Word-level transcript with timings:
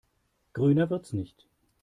Grüner 0.53 0.89
wird's 0.89 1.13
nicht. 1.13 1.45